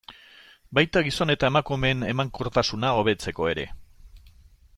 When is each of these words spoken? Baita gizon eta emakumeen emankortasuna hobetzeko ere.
Baita 0.77 1.03
gizon 1.07 1.33
eta 1.33 1.51
emakumeen 1.53 2.01
emankortasuna 2.13 2.95
hobetzeko 3.03 3.51
ere. 3.55 3.71